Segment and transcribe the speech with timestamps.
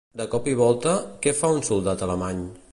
[0.21, 0.95] De cop i volta,
[1.27, 2.45] què fa un soldat alemany?